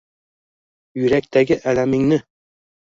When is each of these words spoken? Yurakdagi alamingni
Yurakdagi 1.03 1.61
alamingni 1.73 2.23